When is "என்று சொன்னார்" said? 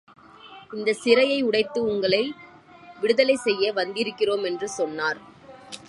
4.45-5.19